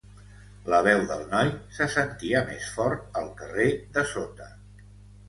[0.73, 3.69] La veu del noi se sentia més fort al carrer
[3.99, 4.49] de sota.